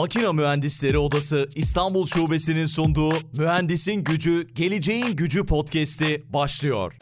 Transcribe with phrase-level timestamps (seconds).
[0.00, 6.92] Makina Mühendisleri Odası İstanbul Şubesi'nin sunduğu Mühendisin Gücü, Geleceğin Gücü podcast'i başlıyor.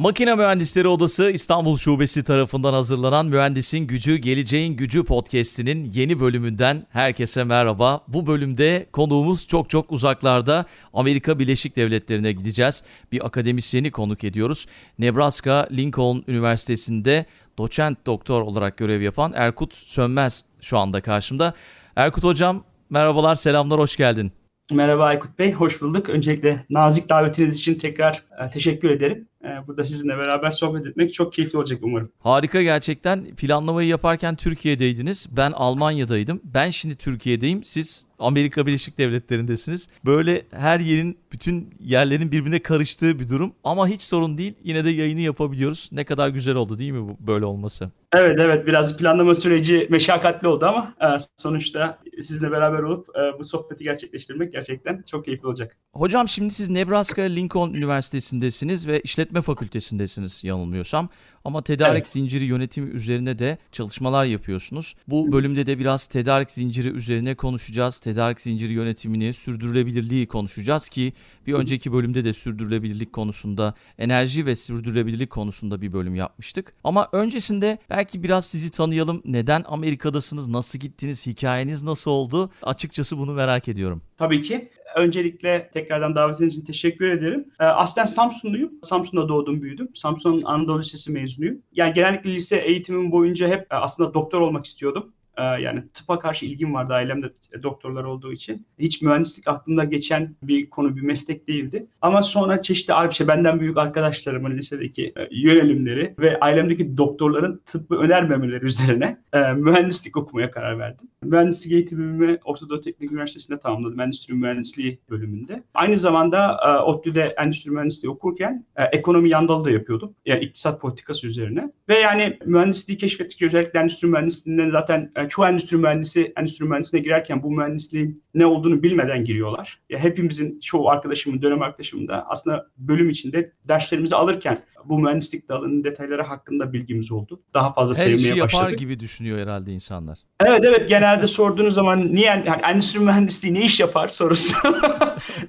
[0.00, 7.44] Makine Mühendisleri Odası İstanbul Şubesi tarafından hazırlanan Mühendisin Gücü, Geleceğin Gücü podcast'inin yeni bölümünden herkese
[7.44, 8.00] merhaba.
[8.08, 12.84] Bu bölümde konuğumuz çok çok uzaklarda Amerika Birleşik Devletleri'ne gideceğiz.
[13.12, 14.66] Bir akademisyeni konuk ediyoruz.
[14.98, 17.26] Nebraska Lincoln Üniversitesi'nde
[17.58, 21.54] doçent doktor olarak görev yapan Erkut Sönmez şu anda karşımda.
[21.96, 24.32] Erkut Hocam merhabalar, selamlar, hoş geldin.
[24.72, 26.08] Merhaba Aykut Bey, hoş bulduk.
[26.08, 29.29] Öncelikle nazik davetiniz için tekrar e, teşekkür ederim.
[29.44, 32.12] E, burada sizinle beraber sohbet etmek çok keyifli olacak umarım.
[32.20, 33.24] Harika gerçekten.
[33.24, 35.28] Planlamayı yaparken Türkiye'deydiniz.
[35.36, 36.40] Ben Almanya'daydım.
[36.44, 37.62] Ben şimdi Türkiye'deyim.
[37.64, 39.88] Siz Amerika Birleşik Devletleri'ndesiniz.
[40.06, 43.52] Böyle her yerin, bütün yerlerin birbirine karıştığı bir durum.
[43.64, 44.54] Ama hiç sorun değil.
[44.64, 45.88] Yine de yayını yapabiliyoruz.
[45.92, 47.90] Ne kadar güzel oldu değil mi bu böyle olması?
[48.12, 53.44] Evet evet biraz planlama süreci meşakkatli oldu ama e, sonuçta sizinle beraber olup e, bu
[53.44, 55.76] sohbeti gerçekleştirmek gerçekten çok keyifli olacak.
[55.92, 61.08] Hocam şimdi siz Nebraska Lincoln Üniversitesi'ndesiniz ve işletme fakültesindesiniz yanılmıyorsam.
[61.44, 62.08] Ama tedarik evet.
[62.08, 64.96] zinciri yönetimi üzerine de çalışmalar yapıyorsunuz.
[65.08, 68.00] Bu bölümde de biraz tedarik zinciri üzerine konuşacağız.
[68.10, 71.12] Tedarik zinciri yönetimini, sürdürülebilirliği konuşacağız ki
[71.46, 76.74] bir önceki bölümde de sürdürülebilirlik konusunda, enerji ve sürdürülebilirlik konusunda bir bölüm yapmıştık.
[76.84, 79.22] Ama öncesinde belki biraz sizi tanıyalım.
[79.24, 80.48] Neden Amerika'dasınız?
[80.48, 81.26] Nasıl gittiniz?
[81.26, 82.50] Hikayeniz nasıl oldu?
[82.62, 84.02] Açıkçası bunu merak ediyorum.
[84.18, 84.70] Tabii ki.
[84.96, 87.44] Öncelikle tekrardan davetiniz için teşekkür ederim.
[87.60, 88.72] Ee, aslen Samsunluyum.
[88.82, 89.88] Samsun'da doğdum, büyüdüm.
[89.94, 91.58] Samsun Anadolu Lisesi mezunuyum.
[91.72, 95.12] Yani genellikle lise eğitimim boyunca hep e, aslında doktor olmak istiyordum.
[95.38, 98.66] Ee, yani tıpa karşı ilgim vardı ailemde doktorlar olduğu için.
[98.78, 101.86] Hiç mühendislik aklımda geçen bir konu, bir meslek değildi.
[102.02, 108.64] Ama sonra çeşitli işte benden büyük arkadaşlarımın lisedeki e, yönelimleri ve ailemdeki doktorların tıbbı önermemeleri
[108.64, 111.08] üzerine e, mühendislik okumaya karar verdim.
[111.22, 114.00] Mühendislik eğitimimi Orta Teknik Üniversitesi'nde tamamladım.
[114.00, 115.62] Endüstri Mühendisliği bölümünde.
[115.74, 120.14] Aynı zamanda e, ODTÜ'de Endüstri Mühendisliği okurken ekonomi yan dalı da yapıyordum.
[120.26, 121.72] Yani iktisat politikası üzerine.
[121.88, 123.42] Ve yani mühendisliği keşfettik.
[123.42, 129.24] Özellikle endüstri mühendisliğinden zaten çoğu endüstri mühendisi endüstri mühendisliğine girerken bu mühendisliğin ne olduğunu bilmeden
[129.24, 129.80] giriyorlar.
[129.90, 135.84] Ya hepimizin çoğu arkadaşımın, dönem arkadaşımın da aslında bölüm içinde derslerimizi alırken bu mühendislik dalının
[135.84, 137.40] detayları hakkında bilgimiz oldu.
[137.54, 138.42] Daha fazla Her sevmeye başladık.
[138.42, 140.18] Her işi yapar gibi düşünüyor herhalde insanlar.
[140.40, 144.54] Evet evet genelde sorduğunuz zaman niye yani endüstri mühendisliği ne iş yapar sorusu.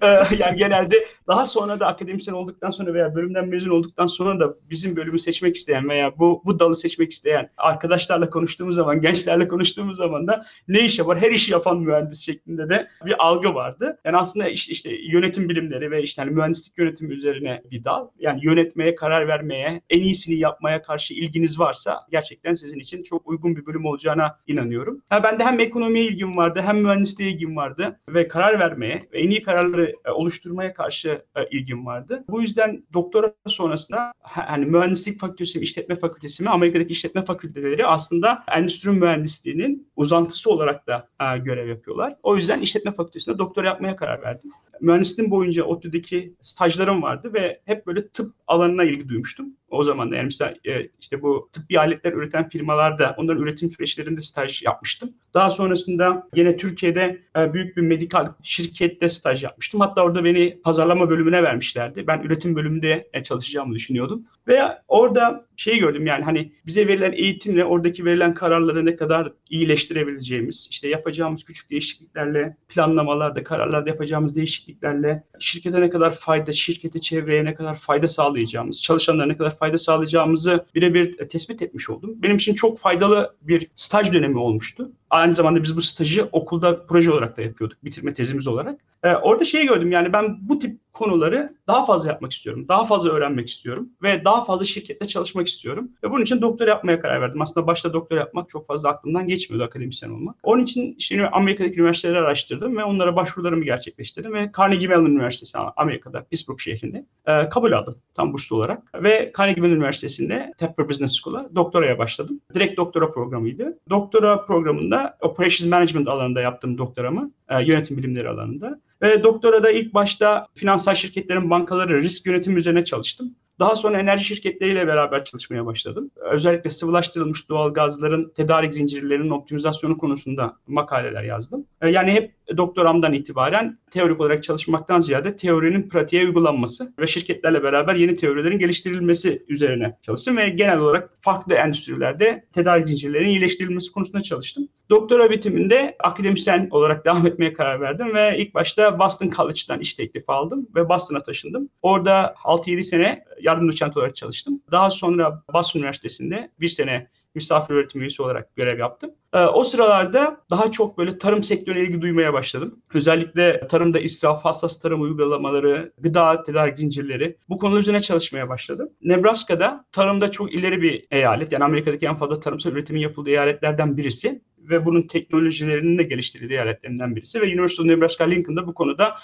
[0.03, 4.55] Ee, yani genelde daha sonra da akademisyen olduktan sonra veya bölümden mezun olduktan sonra da
[4.69, 9.97] bizim bölümü seçmek isteyen veya bu bu dalı seçmek isteyen arkadaşlarla konuştuğumuz zaman, gençlerle konuştuğumuz
[9.97, 11.17] zaman da ne iş yapar?
[11.21, 13.99] Her işi yapan mühendis şeklinde de bir algı vardı.
[14.05, 18.07] Yani aslında işte, işte yönetim bilimleri ve işte hani mühendislik yönetimi üzerine bir dal.
[18.19, 23.55] Yani yönetmeye, karar vermeye, en iyisini yapmaya karşı ilginiz varsa gerçekten sizin için çok uygun
[23.55, 25.01] bir bölüm olacağına inanıyorum.
[25.09, 29.19] Ha, ben de hem ekonomiye ilgim vardı, hem mühendisliğe ilgim vardı ve karar vermeye ve
[29.19, 32.23] en iyi kararları e, oluşturmaya karşı e, ilgim vardı.
[32.29, 38.91] Bu yüzden doktora sonrasında hani mühendislik fakültesi işletme fakültesi mi, Amerika'daki işletme fakülteleri aslında endüstri
[38.91, 42.15] mühendisliğinin uzantısı olarak da e, görev yapıyorlar.
[42.23, 44.51] O yüzden işletme fakültesinde doktora yapmaya karar verdim.
[44.81, 49.45] Mühendisliğim boyunca ODTÜ'deki stajlarım vardı ve hep böyle tıp alanına ilgi duymuştum.
[49.69, 54.21] O zaman da yani mesela e, işte bu tıbbi aletler üreten firmalarda onların üretim süreçlerinde
[54.21, 55.13] staj yapmıştım.
[55.33, 59.79] Daha sonrasında yine Türkiye'de e, büyük bir medikal şirkette staj yapmıştım.
[59.79, 62.07] Hatta orada beni pazarlama bölümüne vermişlerdi.
[62.07, 64.25] Ben üretim bölümünde e, çalışacağımı düşünüyordum.
[64.47, 70.67] Ve orada şey gördüm yani hani bize verilen eğitimle oradaki verilen kararları ne kadar iyileştirebileceğimiz,
[70.71, 74.35] işte yapacağımız küçük değişikliklerle, planlamalarda, kararlarda yapacağımız
[74.71, 79.77] değişikliklerle şirkete ne kadar fayda, şirkete, çevreye ne kadar fayda sağlayacağımız, çalışanlara ne kadar fayda
[79.77, 82.15] sağlayacağımızı birebir tespit etmiş oldum.
[82.15, 84.91] Benim için çok faydalı bir staj dönemi olmuştu.
[85.09, 88.79] Aynı zamanda biz bu stajı okulda proje olarak da yapıyorduk, bitirme tezimiz olarak.
[89.03, 92.65] Ee, orada şey gördüm yani ben bu tip konuları daha fazla yapmak istiyorum.
[92.67, 95.91] Daha fazla öğrenmek istiyorum ve daha fazla şirkette çalışmak istiyorum.
[96.03, 97.41] Ve bunun için doktor yapmaya karar verdim.
[97.41, 100.35] Aslında başta doktor yapmak çok fazla aklımdan geçmiyordu akademisyen olmak.
[100.43, 106.23] Onun için işte Amerika'daki üniversiteleri araştırdım ve onlara başvurularımı gerçekleştirdim ve Carnegie Mellon Üniversitesi Amerika'da
[106.23, 111.49] Pittsburgh şehrinde e, kabul aldım tam burslu olarak ve Carnegie Mellon Üniversitesi'nde Tepper Business School'a
[111.55, 112.41] doktoraya başladım.
[112.53, 113.79] Direkt doktora programıydı.
[113.89, 117.31] Doktora programında Operations Management alanında yaptım doktoramı.
[117.49, 118.79] E, yönetim bilimleri alanında.
[119.01, 123.35] Ve doktora da ilk başta finansal şirketlerin bankaları risk yönetimi üzerine çalıştım.
[123.59, 126.11] Daha sonra enerji şirketleriyle beraber çalışmaya başladım.
[126.15, 131.65] Özellikle sıvılaştırılmış doğal gazların tedarik zincirlerinin optimizasyonu konusunda makaleler yazdım.
[131.89, 138.15] Yani hep doktoramdan itibaren teorik olarak çalışmaktan ziyade teorinin pratiğe uygulanması ve şirketlerle beraber yeni
[138.15, 144.67] teorilerin geliştirilmesi üzerine çalıştım ve genel olarak farklı endüstrilerde tedarik zincirlerinin iyileştirilmesi konusunda çalıştım.
[144.89, 150.31] Doktora bitiminde akademisyen olarak devam etmeye karar verdim ve ilk başta Boston College'dan iş teklifi
[150.31, 151.69] aldım ve Boston'a taşındım.
[151.81, 154.61] Orada 6-7 sene yardım doçent olarak çalıştım.
[154.71, 159.11] Daha sonra Boston Üniversitesi'nde bir sene misafir öğretim üyesi olarak görev yaptım.
[159.33, 162.79] Ee, o sıralarda daha çok böyle tarım sektörüne ilgi duymaya başladım.
[162.93, 168.89] Özellikle tarımda israf, hassas tarım uygulamaları, gıda tedarik zincirleri bu konu üzerine çalışmaya başladım.
[169.01, 171.51] Nebraska'da tarımda çok ileri bir eyalet.
[171.51, 177.15] Yani Amerika'daki en fazla tarımsal üretimin yapıldığı eyaletlerden birisi ve bunun teknolojilerinin de geliştirildiği eyaletlerinden
[177.15, 179.15] birisi ve University of Nebraska Lincoln'da bu konuda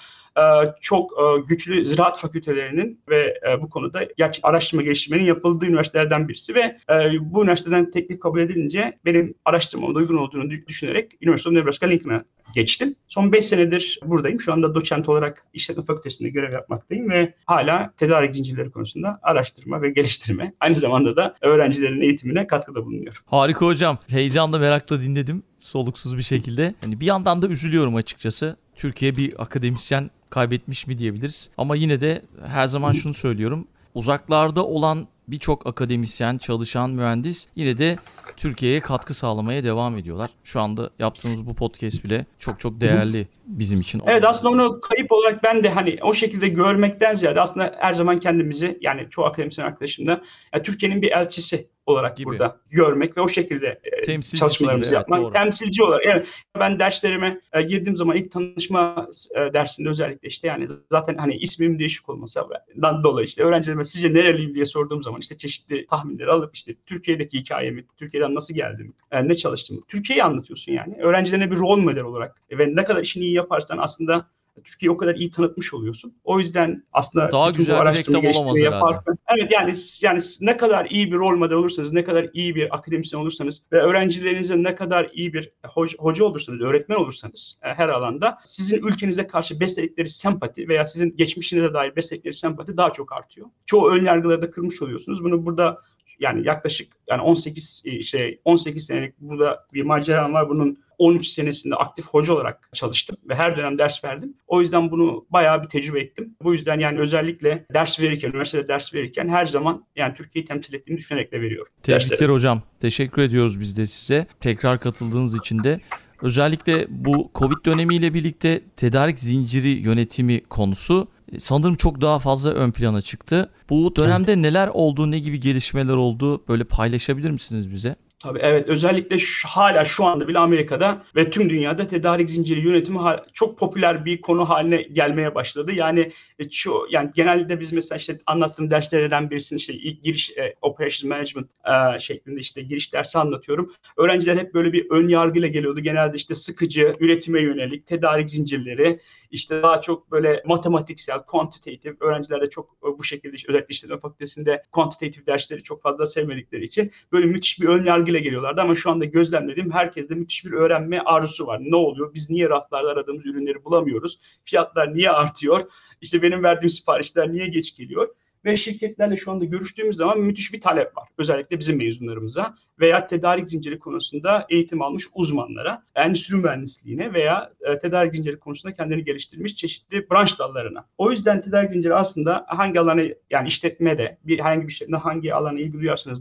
[0.81, 4.07] çok e, güçlü ziraat fakültelerinin ve e, bu konuda
[4.43, 6.77] araştırma geliştirmenin yapıldığı üniversitelerden birisi ve
[7.19, 12.23] bu üniversiteden teklif kabul edilince benim araştırmamda uygun olduğunu düşünerek University of Nebraska Lincoln'a
[12.55, 12.95] geçtim.
[13.07, 14.41] Son 5 senedir buradayım.
[14.41, 19.89] Şu anda doçent olarak işletme fakültesinde görev yapmaktayım ve hala tedarik zincirleri konusunda araştırma ve
[19.89, 20.53] geliştirme.
[20.59, 23.21] Aynı zamanda da öğrencilerin eğitimine katkıda bulunuyorum.
[23.25, 23.97] Harika hocam.
[24.09, 26.73] Heyecanla merakla dinledim soluksuz bir şekilde.
[26.83, 28.57] Yani bir yandan da üzülüyorum açıkçası.
[28.75, 31.49] Türkiye bir akademisyen kaybetmiş mi diyebiliriz.
[31.57, 33.67] Ama yine de her zaman şunu söylüyorum.
[33.93, 37.97] Uzaklarda olan birçok akademisyen, çalışan mühendis yine de
[38.37, 40.29] Türkiye'ye katkı sağlamaya devam ediyorlar.
[40.43, 44.01] Şu anda yaptığımız bu podcast bile çok çok değerli bizim için.
[44.05, 48.19] Evet aslında onu kayıp olarak ben de hani o şekilde görmekten ziyade aslında her zaman
[48.19, 50.21] kendimizi yani çoğu akademisyen arkadaşımda
[50.53, 52.25] yani Türkiye'nin bir elçisi olarak gibi.
[52.25, 55.21] burada görmek ve o şekilde e, çalışmalarımızı gibi, yapmak.
[55.21, 56.05] Evet, temsilci olarak.
[56.05, 56.27] Evet,
[56.59, 61.79] ben derslerime e, girdiğim zaman ilk tanışma e, dersinde özellikle işte yani zaten hani ismim
[61.79, 66.75] değişik olmasından dolayı işte öğrencilerime sizce nereliyim diye sorduğum zaman işte çeşitli tahminleri alıp işte
[66.85, 68.93] Türkiye'deki hikayemi, Türkiye'den nasıl geldim,
[69.23, 69.83] ne çalıştım.
[69.87, 70.95] Türkiye'yi anlatıyorsun yani.
[71.01, 74.27] Öğrencilerine bir rol model olarak ve ne kadar işini iyi yaparsan aslında
[74.63, 76.13] Türkiye'yi o kadar iyi tanıtmış oluyorsun.
[76.23, 81.11] O yüzden aslında daha güzel bir reklam olamaz yaparken, Evet yani yani ne kadar iyi
[81.11, 85.33] bir rol model olursanız, ne kadar iyi bir akademisyen olursanız ve öğrencilerinize ne kadar iyi
[85.33, 90.87] bir hoca, hoca olursanız, öğretmen olursanız e, her alanda sizin ülkenize karşı besledikleri sempati veya
[90.87, 93.47] sizin geçmişinize dair besledikleri sempati daha çok artıyor.
[93.65, 95.23] Çoğu ön yargıları da kırmış oluyorsunuz.
[95.23, 95.77] Bunu burada
[96.19, 100.49] yani yaklaşık yani 18 şey 18 senelik burada bir maceram var.
[100.49, 104.33] Bunun 13 senesinde aktif hoca olarak çalıştım ve her dönem ders verdim.
[104.47, 106.35] O yüzden bunu bayağı bir tecrübe ettim.
[106.43, 110.97] Bu yüzden yani özellikle ders verirken, üniversitede ders verirken her zaman yani Türkiye'yi temsil ettiğimi
[110.97, 111.71] düşünerek de veriyorum.
[111.83, 112.31] Tebrikler derslere.
[112.31, 112.61] hocam.
[112.79, 114.27] Teşekkür ediyoruz biz de size.
[114.39, 115.79] Tekrar katıldığınız için de.
[116.21, 122.71] Özellikle bu Covid dönemiyle birlikte tedarik zinciri yönetimi konusu e, sanırım çok daha fazla ön
[122.71, 123.49] plana çıktı.
[123.69, 127.95] Bu dönemde neler oldu, ne gibi gelişmeler oldu böyle paylaşabilir misiniz bize?
[128.19, 132.99] Tabii evet özellikle şu, hala şu anda bile Amerika'da ve tüm dünyada tedarik zinciri yönetimi
[133.33, 135.71] çok popüler bir konu haline gelmeye başladı.
[135.71, 141.03] Yani e, şu yani genelde biz mesela işte anlattığım derslerden birisini işte giriş e, Operations
[141.09, 141.49] Management
[141.95, 143.73] e, şeklinde işte giriş dersi anlatıyorum.
[143.97, 145.79] Öğrenciler hep böyle bir ön yargıyla geliyordu.
[145.79, 148.99] Genelde işte sıkıcı, üretime yönelik, tedarik zincirleri,
[149.31, 153.99] işte daha çok böyle matematiksel, quantitative öğrenciler de çok e, bu şekilde işte, özellikle işletme
[153.99, 158.91] fakültesinde quantitative dersleri çok fazla sevmedikleri için böyle müthiş bir ön yargıyla geliyorlardı ama şu
[158.91, 161.61] anda gözlemlediğim herkeste müthiş bir öğrenme arzusu var.
[161.61, 162.13] Ne oluyor?
[162.13, 164.19] Biz niye raflarda aradığımız ürünleri bulamıyoruz?
[164.43, 165.61] Fiyatlar niye artıyor?
[166.01, 168.09] İşte benim verdiğim siparişler niye geç geliyor?
[168.47, 171.07] Ve şirketlerle şu anda görüştüğümüz zaman müthiş bir talep var.
[171.17, 178.15] Özellikle bizim mezunlarımıza veya tedarik zinciri konusunda eğitim almış uzmanlara, endüstri mühendisliğine veya e, tedarik
[178.15, 180.85] zinciri konusunda kendini geliştirmiş çeşitli branş dallarına.
[180.97, 185.59] O yüzden tedarik zinciri aslında hangi alana yani işletmede bir herhangi bir işletme hangi alana
[185.59, 186.19] ilgi duyarsanız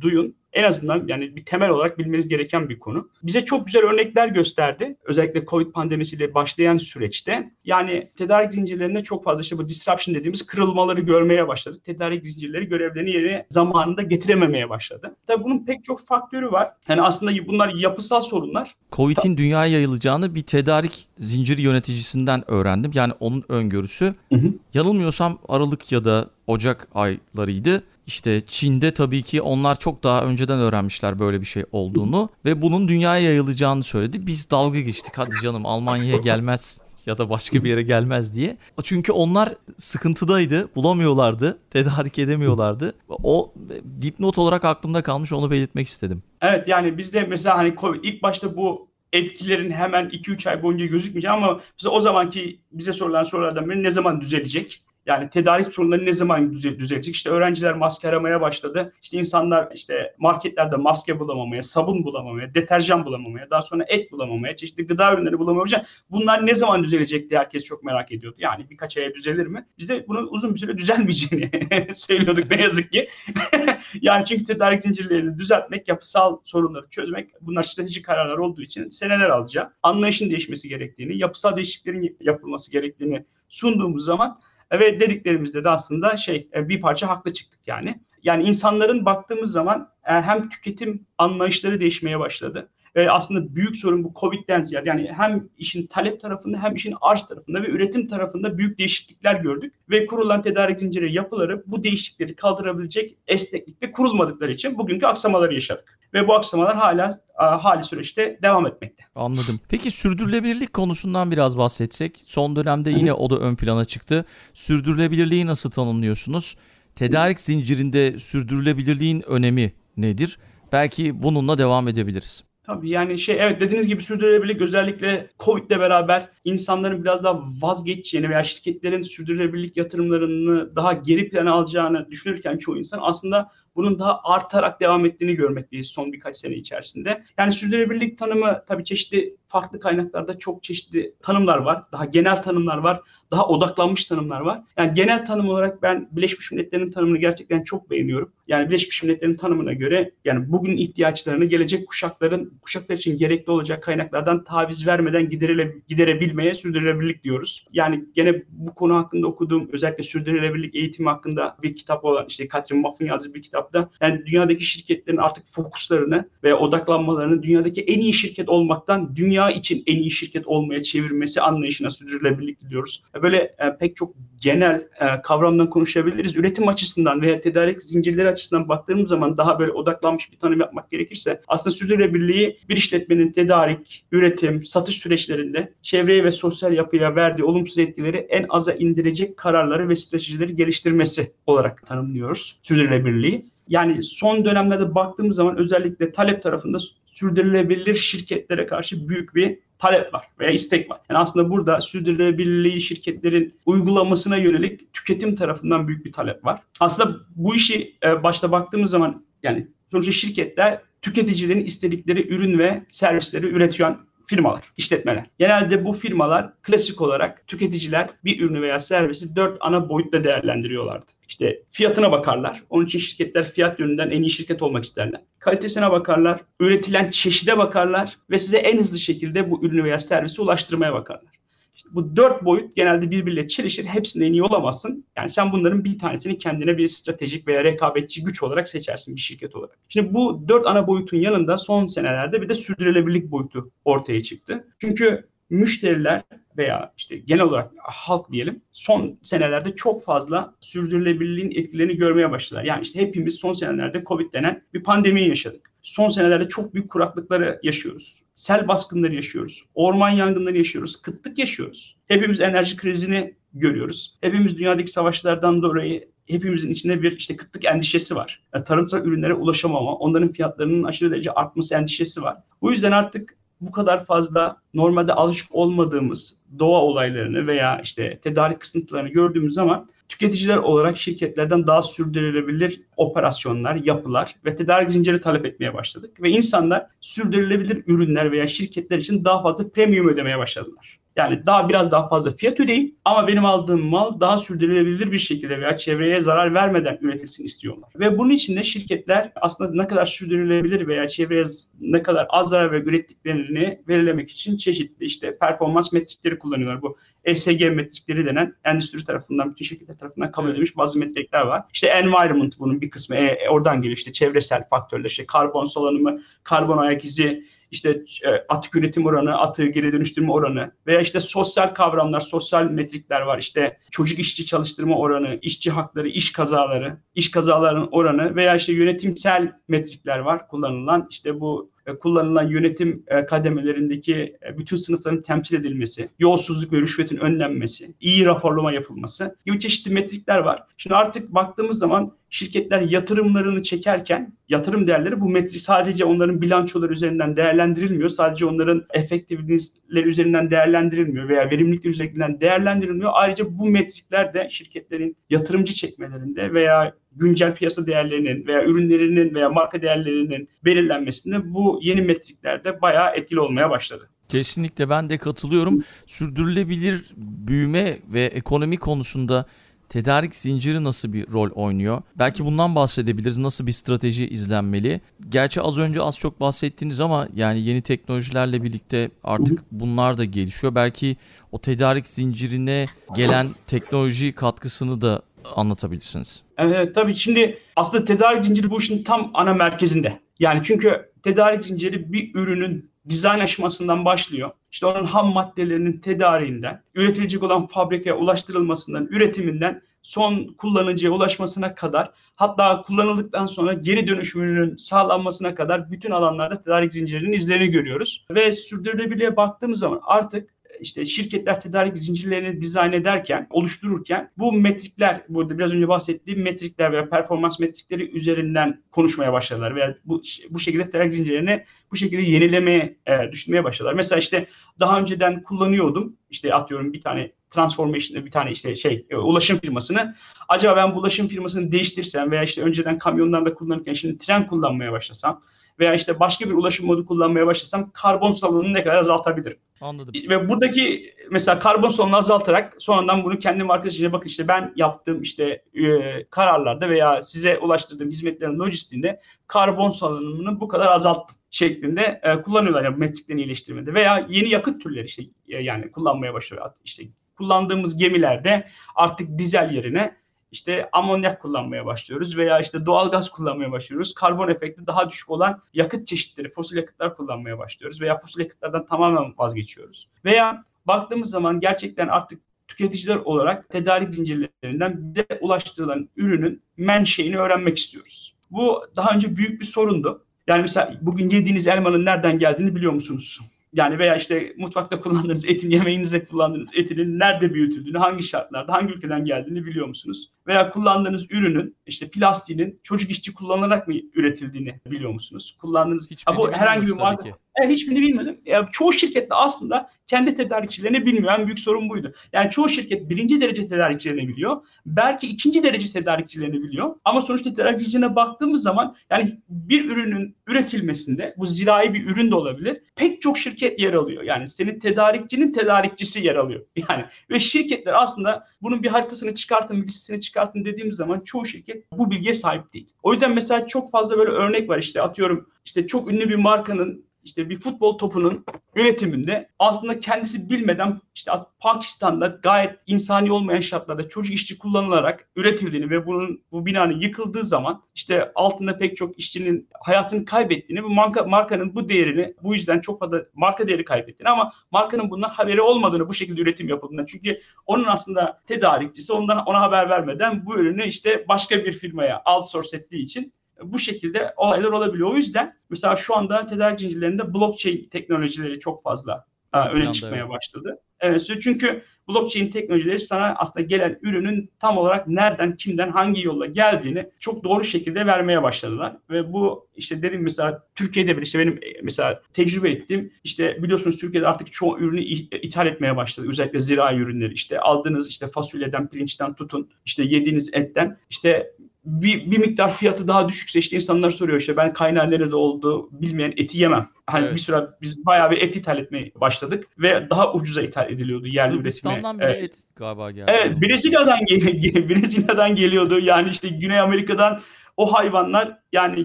[0.00, 0.34] duyun.
[0.58, 3.08] En azından yani bir temel olarak bilmeniz gereken bir konu.
[3.22, 4.96] Bize çok güzel örnekler gösterdi.
[5.04, 7.50] Özellikle Covid pandemisiyle başlayan süreçte.
[7.64, 11.84] Yani tedarik zincirlerinde çok fazla işte bu disruption dediğimiz kırılmaları görmeye başladık.
[11.84, 15.16] Tedarik zincirleri görevlerini yerine zamanında getirememeye başladı.
[15.26, 16.72] Tabii bunun pek çok faktörü var.
[16.88, 18.74] Yani aslında bunlar yapısal sorunlar.
[18.92, 22.90] Covid'in dünyaya yayılacağını bir tedarik zinciri yöneticisinden öğrendim.
[22.94, 24.14] Yani onun öngörüsü.
[24.32, 24.52] Hı hı.
[24.74, 27.82] Yanılmıyorsam Aralık ya da Ocak aylarıydı.
[28.06, 32.88] İşte Çin'de tabii ki onlar çok daha önceden öğrenmişler böyle bir şey olduğunu ve bunun
[32.88, 34.26] dünyaya yayılacağını söyledi.
[34.26, 38.56] Biz dalga geçtik hadi canım Almanya'ya gelmez ya da başka bir yere gelmez diye.
[38.82, 42.94] Çünkü onlar sıkıntıdaydı, bulamıyorlardı, tedarik edemiyorlardı.
[43.08, 43.54] O
[44.00, 46.22] dipnot olarak aklımda kalmış onu belirtmek istedim.
[46.42, 51.32] Evet yani bizde mesela hani COVID ilk başta bu etkilerin hemen 2-3 ay boyunca gözükmeyeceği
[51.32, 54.82] ama mesela o zamanki bize sorulan sorulardan biri ne zaman düzelecek?
[55.08, 57.14] Yani tedarik sorunları ne zaman düzelecek?
[57.14, 58.92] İşte öğrenciler maske aramaya başladı.
[59.02, 64.86] İşte insanlar işte marketlerde maske bulamamaya, sabun bulamamaya, deterjan bulamamaya, daha sonra et bulamamaya, çeşitli
[64.86, 65.84] gıda ürünleri bulamamaya.
[66.10, 68.36] Bunlar ne zaman düzelecek diye herkes çok merak ediyordu.
[68.40, 69.66] Yani birkaç aya düzelir mi?
[69.78, 71.50] Biz de bunun uzun bir süre düzelmeyeceğini
[71.94, 73.08] söylüyorduk ne yazık ki.
[74.00, 79.76] yani çünkü tedarik zincirlerini düzeltmek, yapısal sorunları çözmek bunlar stratejik kararlar olduğu için seneler alacak.
[79.82, 84.38] Anlayışın değişmesi gerektiğini, yapısal değişikliklerin yapılması gerektiğini sunduğumuz zaman
[84.72, 88.00] ve dediklerimizde de aslında şey e, bir parça haklı çıktık yani.
[88.22, 92.68] Yani insanların baktığımız zaman e, hem tüketim anlayışları değişmeye başladı.
[92.98, 97.26] Ve aslında büyük sorun bu Covid'den ziyade yani hem işin talep tarafında hem işin arz
[97.26, 99.74] tarafında ve üretim tarafında büyük değişiklikler gördük.
[99.90, 105.98] Ve kurulan tedarik zinciri yapıları bu değişiklikleri kaldırabilecek esneklikte kurulmadıkları için bugünkü aksamaları yaşadık.
[106.14, 109.04] Ve bu aksamalar hala hali süreçte devam etmekte.
[109.14, 109.60] Anladım.
[109.68, 112.22] Peki sürdürülebilirlik konusundan biraz bahsetsek.
[112.26, 114.24] Son dönemde yine o da ön plana çıktı.
[114.54, 116.56] Sürdürülebilirliği nasıl tanımlıyorsunuz?
[116.94, 120.38] Tedarik zincirinde sürdürülebilirliğin önemi nedir?
[120.72, 122.47] Belki bununla devam edebiliriz.
[122.68, 128.44] Tabii yani şey evet dediğiniz gibi sürdürülebilirlik özellikle Covid'le beraber insanların biraz daha vazgeçeceğini veya
[128.44, 135.06] şirketlerin sürdürülebilirlik yatırımlarını daha geri plana alacağını düşünürken çoğu insan aslında bunun daha artarak devam
[135.06, 137.24] ettiğini görmekteyiz son birkaç sene içerisinde.
[137.38, 141.82] Yani sürdürülebilirlik tanımı tabii çeşitli farklı kaynaklarda çok çeşitli tanımlar var.
[141.92, 143.00] Daha genel tanımlar var.
[143.30, 144.62] Daha odaklanmış tanımlar var.
[144.78, 148.32] Yani genel tanım olarak ben Birleşmiş Milletler'in tanımını gerçekten çok beğeniyorum.
[148.48, 154.44] Yani Birleşmiş Milletler'in tanımına göre yani bugün ihtiyaçlarını gelecek kuşakların kuşaklar için gerekli olacak kaynaklardan
[154.44, 157.66] taviz vermeden giderile, giderebilmeye sürdürülebilirlik diyoruz.
[157.72, 162.82] Yani gene bu konu hakkında okuduğum özellikle sürdürülebilirlik eğitimi hakkında bir kitap olan işte Catherine
[162.82, 168.48] Moff'un yazdığı bir kitapta yani dünyadaki şirketlerin artık fokuslarını ve odaklanmalarını dünyadaki en iyi şirket
[168.48, 173.02] olmaktan dünya için en iyi şirket olmaya çevirmesi anlayışına sürdürülebilirlik diyoruz.
[173.22, 176.36] Böyle e, pek çok genel e, kavramdan konuşabiliriz.
[176.36, 181.40] Üretim açısından veya tedarik zincirleri açısından baktığımız zaman daha böyle odaklanmış bir tanım yapmak gerekirse
[181.48, 188.16] aslında sürdürülebilirliği bir işletmenin tedarik, üretim, satış süreçlerinde çevreye ve sosyal yapıya verdiği olumsuz etkileri
[188.16, 193.44] en aza indirecek kararları ve stratejileri geliştirmesi olarak tanımlıyoruz sürdürülebilirliği.
[193.68, 196.78] Yani son dönemlerde baktığımız zaman özellikle talep tarafında
[197.18, 201.00] sürdürülebilir şirketlere karşı büyük bir talep var veya istek var.
[201.10, 206.62] Yani aslında burada sürdürülebilirliği şirketlerin uygulamasına yönelik tüketim tarafından büyük bir talep var.
[206.80, 213.46] Aslında bu işi e, başta baktığımız zaman yani sonuçta şirketler tüketicilerin istedikleri ürün ve servisleri
[213.46, 213.96] üretiyor
[214.28, 215.26] firmalar, işletmeler.
[215.38, 221.06] Genelde bu firmalar klasik olarak tüketiciler bir ürünü veya servisi dört ana boyutta değerlendiriyorlardı.
[221.28, 222.62] İşte fiyatına bakarlar.
[222.70, 225.20] Onun için şirketler fiyat yönünden en iyi şirket olmak isterler.
[225.38, 230.94] Kalitesine bakarlar, üretilen çeşide bakarlar ve size en hızlı şekilde bu ürünü veya servisi ulaştırmaya
[230.94, 231.37] bakarlar.
[231.78, 233.84] İşte bu dört boyut genelde birbiriyle çelişir.
[233.84, 235.04] Hepsinde en iyi olamazsın.
[235.16, 239.56] Yani sen bunların bir tanesini kendine bir stratejik veya rekabetçi güç olarak seçersin bir şirket
[239.56, 239.78] olarak.
[239.88, 244.68] Şimdi bu dört ana boyutun yanında son senelerde bir de sürdürülebilirlik boyutu ortaya çıktı.
[244.78, 246.22] Çünkü müşteriler
[246.56, 252.64] veya işte genel olarak halk diyelim son senelerde çok fazla sürdürülebilirliğin etkilerini görmeye başladılar.
[252.64, 255.72] Yani işte hepimiz son senelerde Covid denen bir pandemi yaşadık.
[255.82, 258.27] Son senelerde çok büyük kuraklıkları yaşıyoruz.
[258.38, 259.64] Sel baskınları yaşıyoruz.
[259.74, 261.02] Orman yangınları yaşıyoruz.
[261.02, 261.96] Kıtlık yaşıyoruz.
[262.08, 264.18] Hepimiz enerji krizini görüyoruz.
[264.20, 268.42] Hepimiz dünyadaki savaşlardan dolayı hepimizin içinde bir işte kıtlık endişesi var.
[268.54, 272.36] Yani tarımsal ürünlere ulaşamama, onların fiyatlarının aşırı derece artması endişesi var.
[272.62, 279.08] Bu yüzden artık bu kadar fazla normalde alışık olmadığımız doğa olaylarını veya işte tedarik kısıntılarını
[279.08, 286.22] gördüğümüz zaman tüketiciler olarak şirketlerden daha sürdürülebilir operasyonlar, yapılar ve tedarik zinciri talep etmeye başladık.
[286.22, 290.97] Ve insanlar sürdürülebilir ürünler veya şirketler için daha fazla premium ödemeye başladılar.
[291.18, 295.60] Yani daha biraz daha fazla fiyat ödeyeyim ama benim aldığım mal daha sürdürülebilir bir şekilde
[295.60, 297.90] veya çevreye zarar vermeden üretilsin istiyorlar.
[297.96, 301.44] Ve bunun için de şirketler aslında ne kadar sürdürülebilir veya çevreye
[301.80, 306.82] ne kadar az zarar ve ürettiklerini belirlemek için çeşitli işte performans metrikleri kullanıyorlar.
[306.82, 311.62] Bu ESG metrikleri denen endüstri tarafından, bütün şirketler tarafından kabul edilmiş bazı metrikler var.
[311.74, 313.16] İşte environment bunun bir kısmı.
[313.16, 318.76] E, oradan geliyor işte çevresel faktörler, işte karbon salınımı, karbon ayak izi, işte e, atık
[318.76, 323.38] üretim oranı, atığı geri dönüştürme oranı veya işte sosyal kavramlar, sosyal metrikler var.
[323.38, 329.52] İşte çocuk işçi çalıştırma oranı, işçi hakları, iş kazaları, iş kazalarının oranı veya işte yönetimsel
[329.68, 331.06] metrikler var kullanılan.
[331.10, 337.94] İşte bu e, kullanılan yönetim e, kademelerindeki bütün sınıfların temsil edilmesi, yolsuzluk ve rüşvetin önlenmesi,
[338.00, 340.62] iyi raporlama yapılması gibi çeşitli metrikler var.
[340.76, 347.36] Şimdi artık baktığımız zaman şirketler yatırımlarını çekerken yatırım değerleri bu metrik sadece onların bilançoları üzerinden
[347.36, 348.08] değerlendirilmiyor.
[348.08, 353.10] Sadece onların efektivlikleri üzerinden değerlendirilmiyor veya verimlilikleri üzerinden değerlendirilmiyor.
[353.14, 359.82] Ayrıca bu metrikler de şirketlerin yatırımcı çekmelerinde veya güncel piyasa değerlerinin veya ürünlerinin veya marka
[359.82, 364.08] değerlerinin belirlenmesinde bu yeni metriklerde bayağı etkili olmaya başladı.
[364.28, 365.82] Kesinlikle ben de katılıyorum.
[366.06, 369.46] Sürdürülebilir büyüme ve ekonomi konusunda
[369.88, 372.02] tedarik zinciri nasıl bir rol oynuyor?
[372.18, 373.38] Belki bundan bahsedebiliriz.
[373.38, 375.00] Nasıl bir strateji izlenmeli?
[375.28, 380.74] Gerçi az önce az çok bahsettiniz ama yani yeni teknolojilerle birlikte artık bunlar da gelişiyor.
[380.74, 381.16] Belki
[381.52, 385.22] o tedarik zincirine gelen teknoloji katkısını da
[385.56, 386.42] anlatabilirsiniz.
[386.58, 390.20] Evet tabii şimdi aslında tedarik zinciri bu işin tam ana merkezinde.
[390.38, 394.50] Yani çünkü tedarik zinciri bir ürünün dizayn aşamasından başlıyor.
[394.72, 402.82] İşte onun ham maddelerinin tedariğinden, üretilecek olan fabrikaya ulaştırılmasından, üretiminden son kullanıcıya ulaşmasına kadar hatta
[402.82, 408.26] kullanıldıktan sonra geri dönüşümünün sağlanmasına kadar bütün alanlarda tedarik zincirinin izlerini görüyoruz.
[408.30, 410.50] Ve sürdürülebilirliğe baktığımız zaman artık
[410.80, 417.08] işte şirketler tedarik zincirlerini dizayn ederken, oluştururken bu metrikler, burada biraz önce bahsettiğim metrikler veya
[417.08, 423.32] performans metrikleri üzerinden konuşmaya başladılar veya bu, bu şekilde tedarik zincirlerini bu şekilde yenilemeye, e,
[423.32, 423.94] düşünmeye başladılar.
[423.94, 424.46] Mesela işte
[424.80, 430.14] daha önceden kullanıyordum, işte atıyorum bir tane transformation'da bir tane işte şey e, ulaşım firmasını.
[430.48, 435.42] Acaba ben bu ulaşım firmasını değiştirsem veya işte önceden kamyonlarda kullanırken şimdi tren kullanmaya başlasam
[435.78, 439.58] veya işte başka bir ulaşım modu kullanmaya başlasam karbon salınımını ne kadar azaltabilirim?
[439.80, 440.14] Anladım.
[440.28, 445.62] Ve buradaki mesela karbon salınımını azaltarak sonradan bunu kendi markasına bakın işte ben yaptığım işte
[445.74, 452.84] e, kararlarda veya size ulaştırdığım hizmetlerin lojistiğinde karbon salınımını bu kadar azalttım şeklinde e, kullanıyorlar
[452.84, 457.04] yani metriklerini iyileştirmede veya yeni yakıt türleri işte e, yani kullanmaya başlıyor işte
[457.36, 460.16] kullandığımız gemilerde artık dizel yerine
[460.52, 464.14] işte amonyak kullanmaya başlıyoruz veya işte doğal gaz kullanmaya başlıyoruz.
[464.14, 469.34] Karbon efekti daha düşük olan yakıt çeşitleri, fosil yakıtlar kullanmaya başlıyoruz veya fosil yakıtlardan tamamen
[469.38, 470.08] vazgeçiyoruz.
[470.24, 478.34] Veya baktığımız zaman gerçekten artık tüketiciler olarak tedarik zincirlerinden bize ulaştırılan ürünün menşeini öğrenmek istiyoruz.
[478.50, 480.22] Bu daha önce büyük bir sorundu.
[480.46, 483.40] Yani mesela bugün yediğiniz elmanın nereden geldiğini biliyor musunuz?
[483.72, 489.24] Yani veya işte mutfakta kullandığınız etin, yemeğinizde kullandığınız etinin nerede büyütüldüğünü, hangi şartlarda, hangi ülkeden
[489.24, 490.32] geldiğini biliyor musunuz?
[490.46, 495.56] Veya kullandığınız ürünün, işte plastiğinin çocuk işçi kullanılarak mı üretildiğini biliyor musunuz?
[495.60, 497.30] Kullandığınız, ha, bu herhangi bir marka.
[497.58, 498.40] Evet, hiçbirini bilmedim.
[498.46, 501.38] Ya, çoğu şirkette aslında kendi tedarikçilerini bilmiyor.
[501.38, 502.12] En büyük sorun buydu.
[502.32, 504.56] Yani çoğu şirket birinci derece tedarikçilerini biliyor.
[504.86, 506.94] Belki ikinci derece tedarikçilerini biliyor.
[507.04, 512.80] Ama sonuçta tedarikçilerine baktığımız zaman yani bir ürünün üretilmesinde bu zirai bir ürün de olabilir.
[512.96, 514.22] Pek çok şirket yer alıyor.
[514.22, 516.66] Yani senin tedarikçinin tedarikçisi yer alıyor.
[516.90, 521.92] Yani ve şirketler aslında bunun bir haritasını çıkartın, bir listesini çıkartın dediğimiz zaman çoğu şirket
[521.92, 522.88] bu bilgiye sahip değil.
[523.02, 527.07] O yüzden mesela çok fazla böyle örnek var işte atıyorum işte çok ünlü bir markanın
[527.24, 528.44] işte bir futbol topunun
[528.76, 536.06] üretiminde aslında kendisi bilmeden işte Pakistan'da gayet insani olmayan şartlarda çocuk işçi kullanılarak üretildiğini ve
[536.06, 541.74] bunun bu binanın yıkıldığı zaman işte altında pek çok işçinin hayatını kaybettiğini bu marka, markanın
[541.74, 546.14] bu değerini bu yüzden çok fazla marka değeri kaybettiğini ama markanın bundan haberi olmadığını bu
[546.14, 551.64] şekilde üretim yapıldığını çünkü onun aslında tedarikçisi ondan ona haber vermeden bu ürünü işte başka
[551.64, 555.10] bir firmaya outsource ettiği için bu şekilde olaylar olabiliyor.
[555.10, 560.30] O yüzden mesela şu anda tedarik zincirlerinde blockchain teknolojileri çok fazla e, öne çıkmaya evet.
[560.30, 560.78] başladı.
[561.00, 567.10] Evet, çünkü blockchain teknolojileri sana aslında gelen ürünün tam olarak nereden, kimden, hangi yolla geldiğini
[567.20, 568.96] çok doğru şekilde vermeye başladılar.
[569.10, 573.98] Ve bu işte dedim mesela Türkiye'de bile işte benim e, mesela tecrübe ettiğim işte biliyorsunuz
[573.98, 576.26] Türkiye'de artık çoğu ürünü i- ithal etmeye başladı.
[576.30, 581.52] Özellikle zirai ürünleri işte aldığınız işte fasulyeden, pirinçten tutun işte yediğiniz etten işte
[581.88, 586.32] bir, bir miktar fiyatı daha düşükse işte insanlar soruyor işte ben kaynağı nerede olduğu bilmeyen
[586.36, 586.88] eti yemem.
[587.06, 587.34] Hani Evet.
[587.34, 591.54] bir süre biz bayağı bir et ithal etmeye başladık ve daha ucuza ithal ediliyordu yerli
[591.54, 592.28] Sırbistan'dan üretime.
[592.28, 592.44] bile Evet.
[592.44, 593.32] et galiba geldi.
[593.34, 595.98] Evet, Brezilya'dan gel- Brezilya'dan geliyordu.
[595.98, 597.40] Yani işte Güney Amerika'dan
[597.76, 599.04] o hayvanlar yani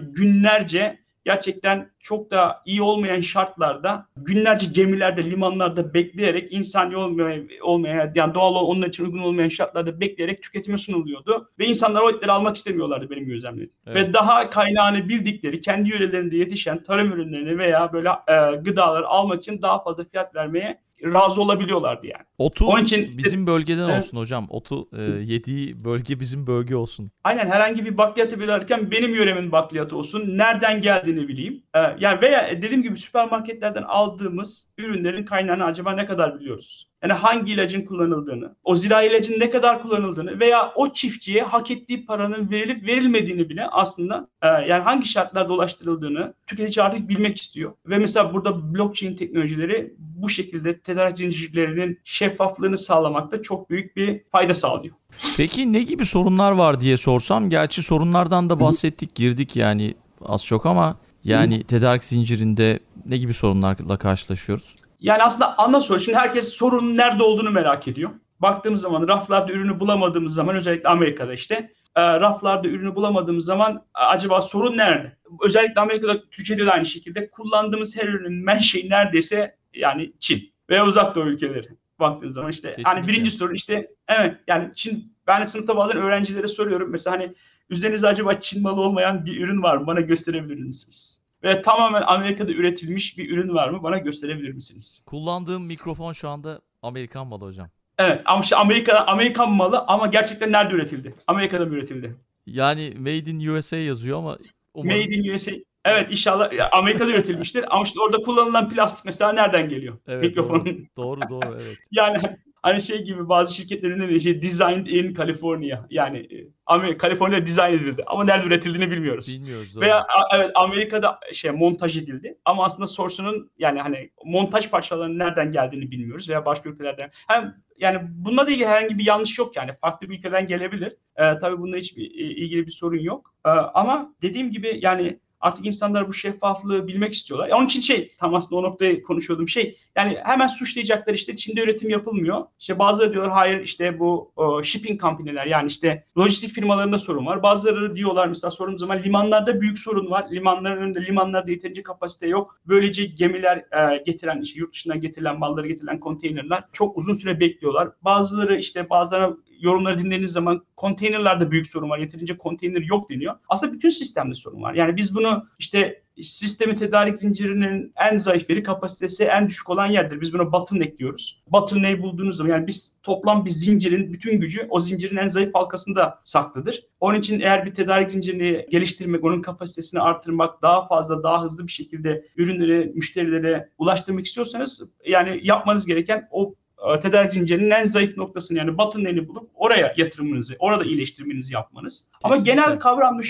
[0.00, 8.34] günlerce gerçekten çok da iyi olmayan şartlarda günlerce gemilerde, limanlarda bekleyerek insani olmayan, olmayan yani
[8.34, 11.50] doğal onlar için uygun olmayan şartlarda bekleyerek tüketime sunuluyordu.
[11.58, 13.72] Ve insanlar o etleri almak istemiyorlardı benim gözlemlediğim.
[13.86, 14.08] Evet.
[14.08, 19.62] Ve daha kaynağını bildikleri, kendi yörelerinde yetişen tarım ürünlerini veya böyle e, gıdaları almak için
[19.62, 22.24] daha fazla fiyat vermeye razı olabiliyorlardı yani.
[22.38, 23.98] Otu Onun için- bizim bölgeden Evet.
[24.02, 24.46] olsun hocam.
[24.50, 27.08] Otu e, yediği bölge bizim bölge olsun.
[27.24, 30.38] Aynen herhangi bir bakliyatı bilirken benim yöremin bakliyatı olsun.
[30.38, 31.62] Nereden geldiğini bileyim.
[31.74, 36.88] Ee, yani veya dediğim gibi süpermarketlerden aldığımız ürünlerin kaynağını acaba ne kadar biliyoruz?
[37.04, 42.06] Yani hangi ilacın kullanıldığını, o zira ilacın ne kadar kullanıldığını veya o çiftçiye hak ettiği
[42.06, 47.72] paranın verilip verilmediğini bile aslında e, yani hangi şartlarda ulaştırıldığını tüketici artık bilmek istiyor.
[47.86, 54.54] Ve mesela burada blockchain teknolojileri bu şekilde tedarik zincirlerinin şeffaflığını sağlamakta çok büyük bir fayda
[54.54, 54.94] sağlıyor.
[55.36, 59.94] Peki ne gibi sorunlar var diye sorsam, gerçi sorunlardan da bahsettik, girdik yani
[60.26, 64.83] az çok ama yani tedarik zincirinde ne gibi sorunlarla karşılaşıyoruz?
[65.04, 66.00] Yani aslında ana soru.
[66.00, 68.10] Şimdi herkes sorunun nerede olduğunu merak ediyor.
[68.40, 71.54] Baktığımız zaman raflarda ürünü bulamadığımız zaman özellikle Amerika'da işte
[71.96, 75.16] e, raflarda ürünü bulamadığımız zaman e, acaba sorun nerede?
[75.42, 81.14] Özellikle Amerika'da, Türkiye'de de aynı şekilde kullandığımız her ürünün menşei neredeyse yani Çin veya uzak
[81.14, 81.68] doğu ülkeleri.
[82.00, 82.90] Baktığınız zaman işte Kesinlikle.
[82.90, 87.34] hani birinci sorun işte evet yani şimdi ben sınıfta bazen öğrencilere soruyorum mesela hani
[87.70, 89.86] üzerinizde acaba Çin malı olmayan bir ürün var mı?
[89.86, 91.23] Bana gösterebilir misiniz?
[91.44, 93.82] Ve tamamen Amerika'da üretilmiş bir ürün var mı?
[93.82, 95.02] Bana gösterebilir misiniz?
[95.06, 97.68] Kullandığım mikrofon şu anda Amerikan malı hocam.
[97.98, 101.14] Evet ama işte Amerika Amerikan malı ama gerçekten nerede üretildi?
[101.26, 102.16] Amerika'da mı üretildi?
[102.46, 104.38] Yani Made in USA yazıyor ama
[104.74, 105.52] umarım Made in USA.
[105.84, 109.98] Evet inşallah Amerika'da üretilmiştir ama işte orada kullanılan plastik mesela nereden geliyor?
[110.08, 110.88] evet, Mikrofonun.
[110.96, 111.76] doğru, doğru doğru evet.
[111.92, 112.18] Yani
[112.64, 115.86] hani şey gibi bazı şirketlerin de şey designed in California.
[115.90, 119.28] Yani e, Amerika Kaliforniya'da dizayn edildi ama nerede üretildiğini bilmiyoruz.
[119.40, 119.80] Bilmiyoruz.
[119.80, 125.50] Veya a- evet Amerika'da şey montaj edildi ama aslında source'unun yani hani montaj parçalarının nereden
[125.52, 127.10] geldiğini bilmiyoruz veya başka ülkelerden.
[127.28, 130.96] Hem yani bununla da ilgili herhangi bir yanlış yok yani farklı bir ülkeden gelebilir.
[131.16, 133.34] Ee, tabii bununla hiçbir e, ilgili bir sorun yok.
[133.46, 137.48] Ee, ama dediğim gibi yani artık insanlar bu şeffaflığı bilmek istiyorlar.
[137.48, 141.90] Onun için şey tam aslında o noktayı konuşuyordum şey yani hemen suçlayacaklar işte Çin'de üretim
[141.90, 142.44] yapılmıyor.
[142.60, 147.42] İşte bazıları diyorlar hayır işte bu o, shipping company'ler yani işte lojistik firmalarında sorun var.
[147.42, 150.26] Bazıları diyorlar mesela sorun zaman limanlarda büyük sorun var.
[150.30, 152.60] Limanların önünde limanlarda yeterince kapasite yok.
[152.66, 157.88] Böylece gemiler e, getiren işte yurt dışından getirilen malları getirilen konteynerler çok uzun süre bekliyorlar.
[158.02, 161.98] Bazıları işte bazılarına yorumları dinlediğiniz zaman konteynerlerde büyük sorun var.
[161.98, 163.34] Yeterince konteyner yok deniyor.
[163.48, 164.74] Aslında bütün sistemde sorun var.
[164.74, 170.20] Yani biz bunu işte sistemi tedarik zincirinin en zayıf yeri kapasitesi en düşük olan yerdir.
[170.20, 171.42] Biz buna bottleneck diyoruz.
[171.52, 176.20] Bottleneck'i bulduğunuz zaman yani biz toplam bir zincirin bütün gücü o zincirin en zayıf halkasında
[176.24, 176.82] saklıdır.
[177.00, 181.72] Onun için eğer bir tedarik zincirini geliştirmek, onun kapasitesini artırmak, daha fazla, daha hızlı bir
[181.72, 186.54] şekilde ürünleri müşterilere ulaştırmak istiyorsanız yani yapmanız gereken o
[187.02, 192.08] tedarik zincirinin en zayıf noktasını yani bottleneck'i bulup oraya yatırımınızı, orada iyileştirmenizi yapmanız.
[192.22, 192.62] Ama Kesinlikle.
[192.62, 193.22] genel kavramda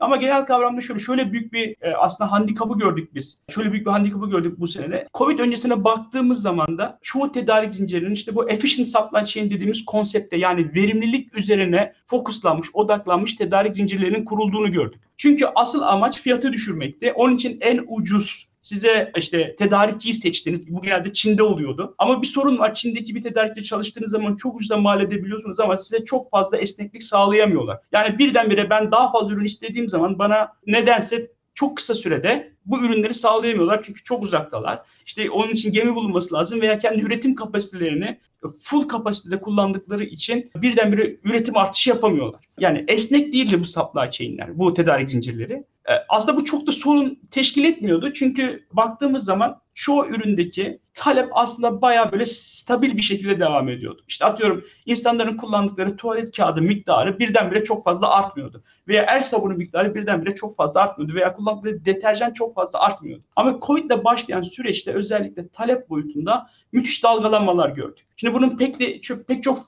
[0.00, 3.44] ama genel kavramda şöyle şöyle büyük bir e, aslında handikapı gördük biz.
[3.48, 5.08] Şöyle büyük bir handikapı gördük bu senede.
[5.14, 10.36] Covid öncesine baktığımız zaman da çoğu tedarik zincirinin işte bu efficient supply chain dediğimiz konsepte
[10.36, 15.00] yani verimlilik üzerine fokuslanmış, odaklanmış tedarik zincirlerinin kurulduğunu gördük.
[15.16, 17.12] Çünkü asıl amaç fiyatı düşürmekti.
[17.12, 20.68] Onun için en ucuz size işte tedarikçiyi seçtiniz.
[20.68, 21.94] Bu genelde Çin'de oluyordu.
[21.98, 22.74] Ama bir sorun var.
[22.74, 27.78] Çin'deki bir tedarikçi çalıştığınız zaman çok ucuza mal edebiliyorsunuz ama size çok fazla esneklik sağlayamıyorlar.
[27.92, 33.14] Yani birdenbire ben daha fazla ürün istediğim zaman bana nedense çok kısa sürede bu ürünleri
[33.14, 34.82] sağlayamıyorlar çünkü çok uzaktalar.
[35.06, 38.18] İşte onun için gemi bulunması lazım veya kendi üretim kapasitelerini
[38.62, 42.40] full kapasitede kullandıkları için birdenbire üretim artışı yapamıyorlar.
[42.58, 45.64] Yani esnek değildi bu supply chain'ler, bu tedarik zincirleri.
[45.88, 48.12] Ee, Aslında bu çok da sorun teşkil etmiyordu.
[48.12, 54.02] Çünkü baktığımız zaman çoğu üründeki talep aslında bayağı böyle stabil bir şekilde devam ediyordu.
[54.08, 58.62] İşte atıyorum insanların kullandıkları tuvalet kağıdı miktarı birdenbire çok fazla artmıyordu.
[58.88, 61.14] Veya el sabunu miktarı birdenbire çok fazla artmıyordu.
[61.14, 63.22] Veya kullandıkları deterjan çok fazla artmıyordu.
[63.36, 68.06] Ama Covid ile başlayan süreçte özellikle talep boyutunda müthiş dalgalanmalar gördük.
[68.16, 69.58] Şimdi bunun pek de pek çok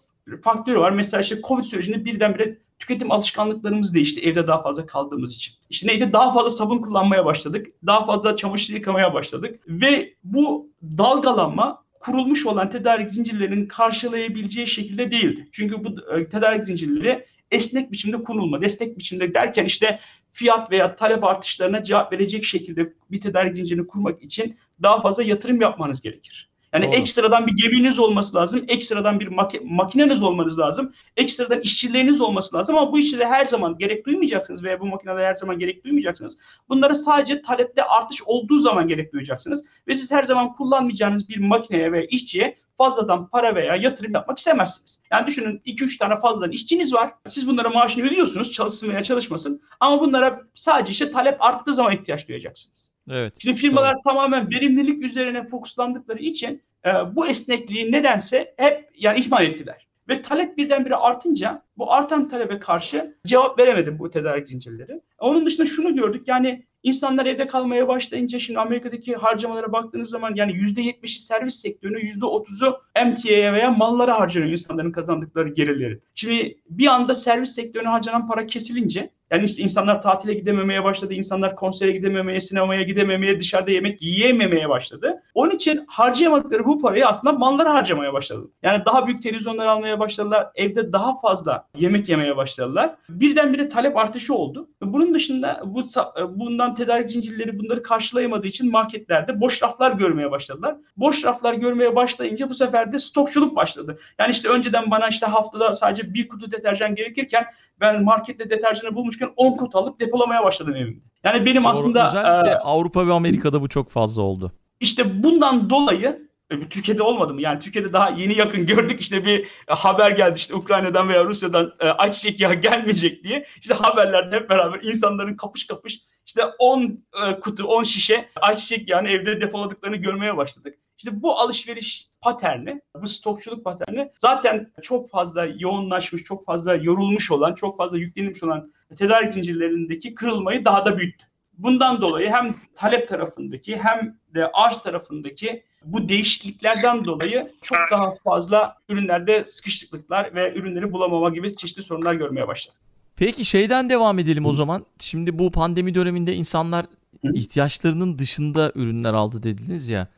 [0.43, 0.91] faktörü var.
[0.91, 5.55] Mesela işte Covid sürecinde birdenbire tüketim alışkanlıklarımız değişti evde daha fazla kaldığımız için.
[5.71, 6.13] İşte neydi?
[6.13, 7.67] Daha fazla sabun kullanmaya başladık.
[7.87, 9.61] Daha fazla çamaşır yıkamaya başladık.
[9.69, 15.49] Ve bu dalgalanma kurulmuş olan tedarik zincirlerinin karşılayabileceği şekilde değildi.
[15.53, 19.99] Çünkü bu e, tedarik zincirleri esnek biçimde kurulma, destek biçimde derken işte
[20.33, 25.61] fiyat veya talep artışlarına cevap verecek şekilde bir tedarik zincirini kurmak için daha fazla yatırım
[25.61, 26.52] yapmanız gerekir.
[26.75, 26.95] Yani Doğru.
[26.95, 32.77] ekstradan bir geminiz olması lazım, ekstradan bir mak- makineniz olmanız lazım, ekstradan işçileriniz olması lazım
[32.77, 36.39] ama bu işçilere her zaman gerek duymayacaksınız veya bu makinelere her zaman gerek duymayacaksınız.
[36.69, 41.93] Bunlara sadece talepte artış olduğu zaman gerek duyacaksınız ve siz her zaman kullanmayacağınız bir makineye
[41.93, 45.03] veya işçiye fazladan para veya yatırım yapmak istemezsiniz.
[45.13, 47.15] Yani düşünün 2-3 tane fazladan işçiniz var.
[47.29, 52.29] Siz bunlara maaşını ödüyorsunuz çalışsın veya çalışmasın ama bunlara sadece işte talep arttığı zaman ihtiyaç
[52.29, 52.92] duyacaksınız.
[53.11, 53.35] Evet.
[53.39, 59.89] Şimdi firmalar tamamen verimlilik üzerine fokuslandıkları için e, bu esnekliği nedense hep yani ihmal ettiler.
[60.09, 65.01] Ve talep birdenbire artınca bu artan talebe karşı cevap veremedi bu tedarik zincirleri.
[65.19, 70.53] Onun dışında şunu gördük yani İnsanlar evde kalmaya başlayınca şimdi Amerika'daki harcamalara baktığınız zaman yani
[70.53, 76.01] %70'i servis sektörüne %30'u emtiaya veya mallara harcanıyor insanların kazandıkları gelirleri.
[76.15, 81.57] Şimdi bir anda servis sektörüne harcanan para kesilince yani işte insanlar tatile gidememeye başladı, insanlar
[81.57, 85.23] konsere gidememeye, sinemaya gidememeye, dışarıda yemek yiyememeye başladı.
[85.35, 88.51] Onun için harcayamadıkları bu parayı aslında mallara harcamaya başladı.
[88.63, 92.95] Yani daha büyük televizyonlar almaya başladılar, evde daha fazla yemek yemeye başladılar.
[93.09, 94.69] Birdenbire talep artışı oldu.
[94.83, 95.85] Bunun dışında bu
[96.29, 100.77] bundan tedarik zincirleri bunları karşılayamadığı için marketlerde boş raflar görmeye başladılar.
[100.97, 103.99] Boş raflar görmeye başlayınca bu sefer de stokçuluk başladı.
[104.19, 107.47] Yani işte önceden bana işte haftada sadece bir kutu deterjan gerekirken
[107.81, 111.01] ben markette deterjanı bulmuşken 10 kutu alıp depolamaya başladım evimde.
[111.25, 114.53] Yani benim Doğru, aslında özellikle e, Avrupa ve Amerika'da bu çok fazla oldu.
[114.81, 117.41] işte bundan dolayı e, Türkiye'de olmadı mı?
[117.41, 121.89] Yani Türkiye'de daha yeni yakın gördük işte bir haber geldi işte Ukrayna'dan veya Rusya'dan e,
[121.89, 123.47] ayçiçek yağı gelmeyecek diye.
[123.61, 129.09] İşte haberlerde hep beraber insanların kapış kapış işte 10 e, kutu 10 şişe ayçiçek yağını
[129.09, 130.79] evde depoladıklarını görmeye başladık.
[130.99, 137.55] İşte bu alışveriş paterni, bu stokçuluk paterni zaten çok fazla yoğunlaşmış, çok fazla yorulmuş olan,
[137.55, 141.25] çok fazla yüklenmiş olan tedarik zincirlerindeki kırılmayı daha da büyüttü.
[141.53, 148.77] Bundan dolayı hem talep tarafındaki hem de arz tarafındaki bu değişikliklerden dolayı çok daha fazla
[148.89, 152.81] ürünlerde sıkışıklıklar ve ürünleri bulamama gibi çeşitli sorunlar görmeye başladık.
[153.23, 154.87] Peki şeyden devam edelim o zaman.
[154.99, 156.87] Şimdi bu pandemi döneminde insanlar
[157.35, 160.09] ihtiyaçlarının dışında ürünler aldı dediniz ya.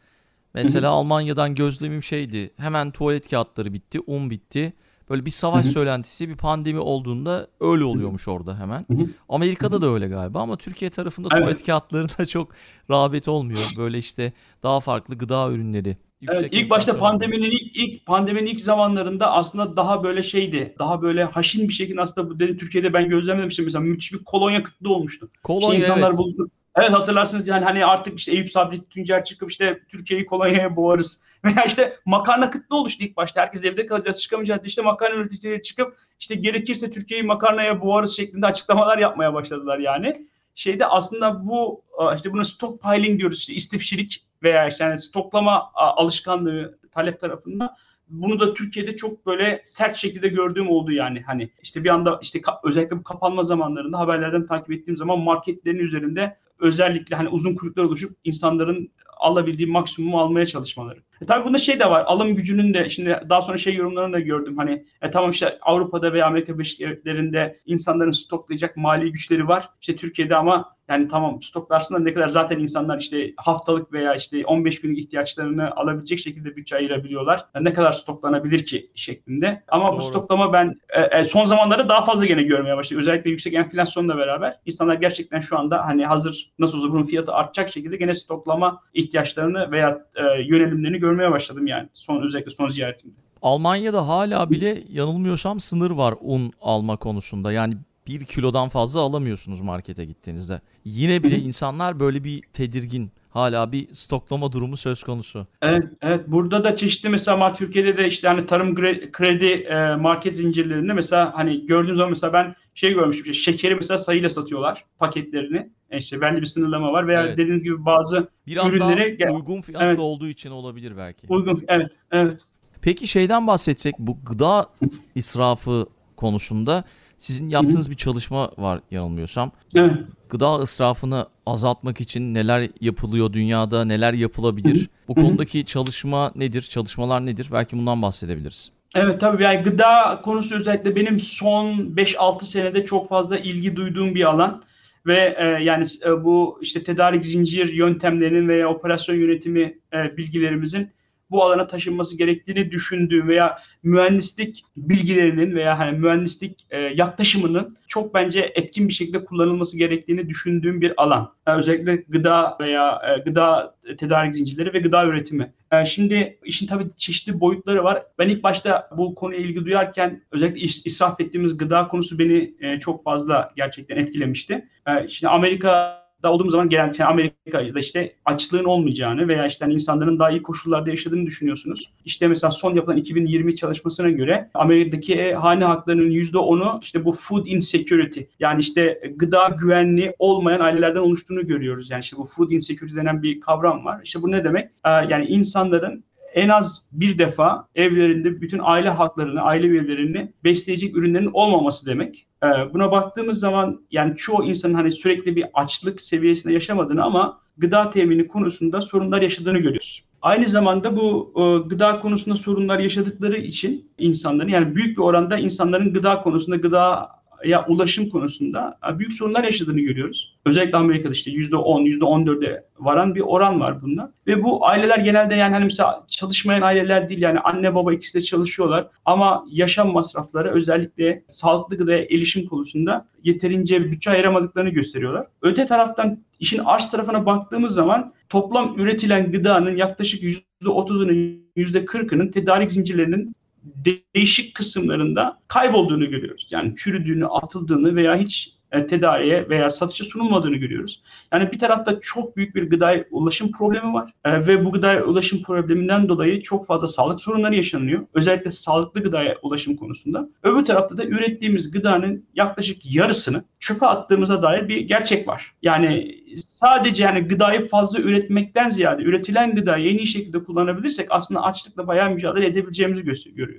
[0.55, 2.51] Mesela Almanya'dan gözlemim şeydi.
[2.57, 4.73] Hemen tuvalet kağıtları bitti, un bitti.
[5.11, 8.87] Böyle bir savaş söylentisi, bir pandemi olduğunda öyle oluyormuş orada hemen.
[9.29, 11.43] Amerika'da da öyle galiba ama Türkiye tarafında Evet.
[11.43, 12.49] tuvalet kağıtlarına çok
[12.91, 13.61] rağbet olmuyor.
[13.77, 15.97] Böyle işte daha farklı gıda ürünleri.
[16.23, 20.75] Evet, yüksek ilk başta pandeminin ilk, ilk pandeminin ilk zamanlarında aslında daha böyle şeydi.
[20.79, 24.63] Daha böyle haşin bir şekilde aslında bu dedi Türkiye'de ben gözlemlemiştim mesela müthiş bir kolonya
[24.63, 25.31] kıtlığı olmuştu.
[25.43, 26.19] Kolonya İşte insanlar evet.
[26.19, 26.51] buldu.
[26.77, 31.25] Evet hatırlarsınız yani hani artık işte Eyüp Sabri Tuncer çıkıp işte Türkiye'yi kolonyaya boğarız.
[31.45, 33.41] Veya işte makarna kıtlığı oluştu ilk başta.
[33.41, 38.99] Herkes evde kalacağız çıkamayacağız işte makarna üreticileri çıkıp işte gerekirse Türkiye'yi makarnaya boğarız şeklinde açıklamalar
[38.99, 40.27] yapmaya başladılar yani.
[40.55, 41.83] Şeyde aslında bu
[42.15, 47.71] işte bunu stockpiling diyoruz işte istifşirik veya işte yani stoklama alışkanlığı talep tarafından
[48.09, 52.41] bunu da Türkiye'de çok böyle sert şekilde gördüğüm oldu yani hani işte bir anda işte
[52.65, 58.17] özellikle bu kapanma zamanlarında haberlerden takip ettiğim zaman marketlerin üzerinde özellikle hani uzun kuyruklar oluşup
[58.25, 60.99] insanların alabildiği maksimumu almaya çalışmaları.
[61.21, 62.05] E tabii bunda şey de var.
[62.07, 64.57] Alım gücünün de şimdi daha sonra şey yorumlarını da gördüm.
[64.57, 69.71] Hani e tamam işte Avrupa'da veya Amerika Birleşik Devletleri'nde insanların stoklayacak mali güçleri var.
[69.81, 74.47] İşte Türkiye'de ama yani tamam stoklarsın da ne kadar zaten insanlar işte haftalık veya işte
[74.47, 77.47] 15 günlük ihtiyaçlarını alabilecek şekilde bütçe ayırabiliyorlar.
[77.55, 79.63] Yani ne kadar stoklanabilir ki şeklinde.
[79.69, 79.97] Ama Doğru.
[79.97, 83.01] bu stoklama ben e, e, son zamanlarda daha fazla gene görmeye başladım.
[83.01, 87.73] Özellikle yüksek enflasyonla beraber insanlar gerçekten şu anda hani hazır nasıl olsa bunun fiyatı artacak
[87.73, 91.89] şekilde gene stoklama ihtiyaçlarını veya e, yönelimlerini görmeye başladım yani.
[91.95, 93.15] Son özellikle son ziyaretimde.
[93.43, 97.53] Almanya'da hala bile yanılmıyorsam sınır var un alma konusunda.
[97.53, 97.75] Yani
[98.07, 100.61] bir kilodan fazla alamıyorsunuz markete gittiğinizde.
[100.85, 103.11] Yine bile insanlar böyle bir tedirgin.
[103.31, 105.47] Hala bir stoklama durumu söz konusu.
[105.63, 106.25] Evet, evet.
[106.27, 108.75] Burada da çeşitli mesela Türkiye'de de işte hani tarım
[109.13, 113.33] kredi e, market zincirlerinde mesela hani gördüğüm zaman mesela ben şey görmüştüm.
[113.33, 115.71] işte şekeri mesela sayıyla satıyorlar paketlerini.
[115.91, 117.39] E işte belli bir sınırlama var veya Evet.
[117.39, 119.99] dediğiniz gibi bazı Biraz Ürünleri daha uygun fiyatlı Evet.
[119.99, 121.27] olduğu için olabilir belki.
[121.29, 122.41] uygun evet evet.
[122.83, 124.71] Peki şeyden bahsetsek bu gıda
[125.15, 125.87] israfı
[126.17, 126.85] konusunda
[127.25, 129.53] sizin yaptığınız bir çalışma var yanılmıyorsam.
[129.75, 129.93] Evet.
[130.29, 134.89] Gıda israfını azaltmak için neler yapılıyor dünyada, neler yapılabilir?
[135.09, 136.63] Bu konudaki çalışma nedir?
[136.63, 137.49] Çalışmalar nedir?
[137.53, 138.73] Belki bundan bahsedebiliriz.
[138.95, 144.25] Evet tabii yani gıda konusu özellikle benim son 5-6 senede çok fazla ilgi duyduğum bir
[144.25, 144.63] alan
[145.07, 150.91] ve e, yani e, bu işte tedarik zincir yöntemlerinin veya operasyon yönetimi e, bilgilerimizin
[151.35, 158.53] bu alana taşınması gerektiğini düşündüğüm veya mühendislik bilgilerinin veya hani mühendislik e, yaklaşımının çok bence
[158.55, 161.33] etkin bir şekilde kullanılması gerektiğini düşündüğüm bir alan.
[161.47, 165.53] Yani özellikle gıda veya e, gıda tedarik zincirleri ve gıda üretimi.
[165.73, 168.03] E, şimdi işin tabii çeşitli boyutları var.
[168.19, 172.79] Ben ilk başta bu konuya ilgi duyarken özellikle is- israf ettiğimiz gıda konusu beni e,
[172.79, 174.69] çok fazla gerçekten etkilemişti.
[174.89, 180.19] E, şimdi Amerika da olduğum zaman genelde Amerika'da işte açlığın olmayacağını veya işte hani insanların
[180.19, 181.93] daha iyi koşullarda yaşadığını düşünüyorsunuz.
[182.05, 187.47] İşte mesela son yapılan 2020 çalışmasına göre Amerika'daki e, hane haklarının %10'u işte bu food
[187.47, 191.91] insecurity yani işte gıda güvenliği olmayan ailelerden oluştuğunu görüyoruz.
[191.91, 194.01] Yani işte bu food insecurity denen bir kavram var.
[194.05, 194.71] İşte bu ne demek?
[194.85, 201.31] Ee, yani insanların en az bir defa evlerinde bütün aile haklarını, aile üyelerini besleyecek ürünlerin
[201.33, 202.27] olmaması demek.
[202.45, 207.91] E, buna baktığımız zaman yani çoğu insanın hani sürekli bir açlık seviyesinde yaşamadığını ama gıda
[207.91, 210.05] temini konusunda sorunlar yaşadığını görüyoruz.
[210.23, 215.93] Aynı zamanda bu e, gıda konusunda sorunlar yaşadıkları için insanların yani büyük bir oranda insanların
[215.93, 217.11] gıda konusunda gıda
[217.47, 220.37] ya ulaşım konusunda büyük sorunlar yaşadığını görüyoruz.
[220.47, 224.13] Özellikle Amerika'da işte %10, %14'e varan bir oran var bunda.
[224.27, 228.23] Ve bu aileler genelde yani hani mesela çalışmayan aileler değil yani anne baba ikisi de
[228.23, 235.27] çalışıyorlar ama yaşam masrafları özellikle sağlıklı gıdaya erişim konusunda yeterince bütçe ayıramadıklarını gösteriyorlar.
[235.43, 240.23] Öte taraftan işin arz tarafına baktığımız zaman toplam üretilen gıdanın yaklaşık
[240.63, 246.49] %30'unun %40'ının tedarik zincirlerinin değişik kısımlarında kaybolduğunu görüyoruz.
[246.51, 251.03] Yani çürüdüğünü, atıldığını veya hiç e, tedariye veya satışa sunulmadığını görüyoruz.
[251.33, 255.43] Yani bir tarafta çok büyük bir gıda ulaşım problemi var e, ve bu gıda ulaşım
[255.43, 258.07] probleminden dolayı çok fazla sağlık sorunları yaşanıyor.
[258.15, 260.29] Özellikle sağlıklı gıdaya ulaşım konusunda.
[260.43, 265.53] Öbür tarafta da ürettiğimiz gıdanın yaklaşık yarısını çöpe attığımıza dair bir gerçek var.
[265.63, 271.87] Yani sadece yani gıdayı fazla üretmekten ziyade üretilen gıdayı en iyi şekilde kullanabilirsek aslında açlıkla
[271.87, 273.05] bayağı mücadele edebileceğimizi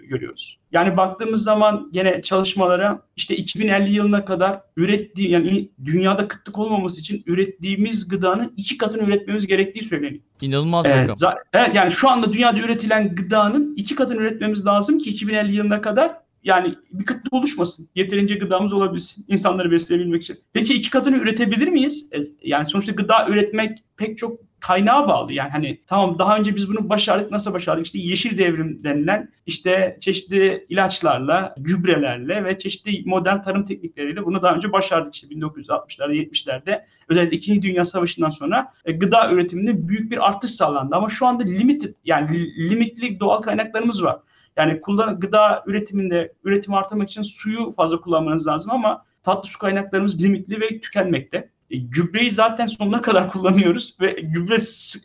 [0.07, 0.59] görüyoruz.
[0.71, 7.23] Yani baktığımız zaman gene çalışmalara işte 2050 yılına kadar ürettiği yani dünyada kıtlık olmaması için
[7.25, 10.23] ürettiğimiz gıdanın iki katını üretmemiz gerektiği söyleniyor.
[10.41, 11.33] İnanılmaz evet, rakam.
[11.53, 16.24] Evet, yani şu anda dünyada üretilen gıdanın iki katını üretmemiz lazım ki 2050 yılına kadar
[16.45, 17.89] yani bir kıtlık oluşmasın.
[17.95, 20.39] Yeterince gıdamız olabilsin insanları besleyebilmek için.
[20.53, 22.10] Peki iki katını üretebilir miyiz?
[22.13, 25.34] E, yani sonuçta gıda üretmek pek çok kaynağa bağlı.
[25.34, 27.31] Yani hani tamam daha önce biz bunu başardık.
[27.31, 27.86] Nasıl başardık?
[27.86, 34.55] İşte yeşil devrim denilen işte çeşitli ilaçlarla, gübrelerle ve çeşitli modern tarım teknikleriyle bunu daha
[34.55, 35.15] önce başardık.
[35.15, 37.62] İşte 1960'larda, 70'lerde özellikle 2.
[37.62, 40.95] Dünya Savaşı'ndan sonra e, gıda üretiminde büyük bir artış sağlandı.
[40.95, 44.19] Ama şu anda limited yani limitli doğal kaynaklarımız var.
[44.57, 50.23] Yani kullan gıda üretiminde üretim arttırmak için suyu fazla kullanmanız lazım ama tatlı su kaynaklarımız
[50.23, 51.49] limitli ve tükenmekte.
[51.69, 54.55] E, gübreyi zaten sonuna kadar kullanıyoruz ve gübre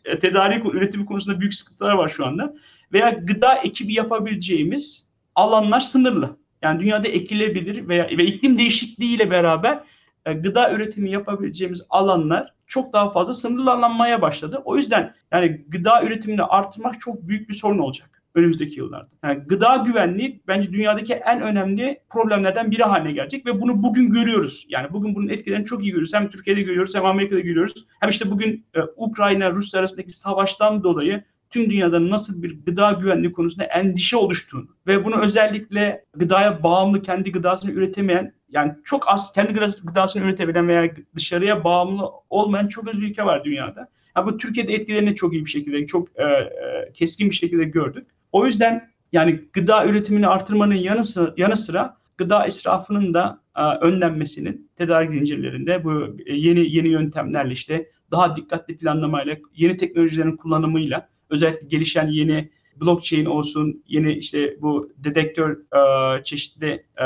[0.04, 2.54] e, tedarik üretimi konusunda büyük sıkıntılar var şu anda.
[2.92, 6.36] Veya gıda ekibi yapabileceğimiz alanlar sınırlı.
[6.62, 9.80] Yani dünyada ekilebilir veya ve iklim değişikliğiyle beraber
[10.26, 14.62] e, gıda üretimi yapabileceğimiz alanlar çok daha fazla sınırlanmaya başladı.
[14.64, 19.08] O yüzden yani gıda üretimini artırmak çok büyük bir sorun olacak önümüzdeki yıllarda.
[19.24, 24.66] Yani gıda güvenliği bence dünyadaki en önemli problemlerden biri haline gelecek ve bunu bugün görüyoruz.
[24.68, 26.14] Yani bugün bunun etkilerini çok iyi görüyoruz.
[26.14, 27.74] Hem Türkiye'de görüyoruz hem Amerika'da görüyoruz.
[28.00, 33.32] Hem işte bugün e, Ukrayna Rusya arasındaki savaştan dolayı tüm dünyada nasıl bir gıda güvenliği
[33.32, 39.52] konusunda endişe oluştuğunu ve bunu özellikle gıdaya bağımlı kendi gıdasını üretemeyen yani çok az kendi
[39.84, 43.88] gıdasını üretebilen veya dışarıya bağımlı olmayan çok az ülke var dünyada.
[44.16, 48.06] Yani bu Türkiye'de etkilerini çok iyi bir şekilde, çok e, e, keskin bir şekilde gördük.
[48.32, 54.70] O yüzden yani gıda üretimini artırmanın yanı sıra, yanı sıra gıda israfının da e, önlenmesinin
[54.76, 61.66] tedarik zincirlerinde bu e, yeni yeni yöntemlerle işte daha dikkatli planlamayla, yeni teknolojilerin kullanımıyla özellikle
[61.66, 67.04] gelişen yeni blockchain olsun, yeni işte bu dedektör e, çeşitli e,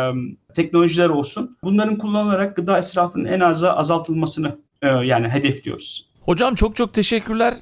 [0.55, 1.57] teknolojiler olsun.
[1.65, 6.09] Bunların kullanılarak gıda israfının en aza azaltılmasını e, yani hedefliyoruz.
[6.21, 7.55] Hocam çok çok teşekkürler.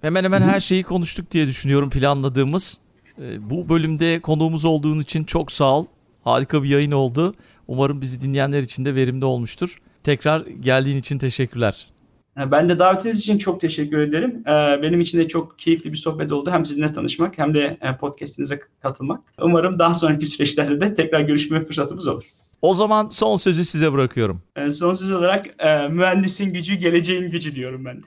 [0.00, 2.80] Hemen hemen her şeyi konuştuk diye düşünüyorum planladığımız.
[3.20, 5.86] Ee, bu bölümde konuğumuz olduğun için çok sağ ol.
[6.24, 7.34] Harika bir yayın oldu.
[7.68, 9.78] Umarım bizi dinleyenler için de verimli olmuştur.
[10.04, 11.86] Tekrar geldiğin için teşekkürler.
[12.36, 14.42] Ben de davetiniz için çok teşekkür ederim.
[14.46, 16.50] Ee, benim için de çok keyifli bir sohbet oldu.
[16.50, 19.20] Hem sizinle tanışmak hem de e, podcastinize katılmak.
[19.42, 22.24] Umarım daha sonraki süreçlerde de tekrar görüşme fırsatımız olur.
[22.62, 24.42] O zaman son sözü size bırakıyorum.
[24.56, 28.06] Ee, son söz olarak e, mühendisin gücü geleceğin gücü diyorum ben de.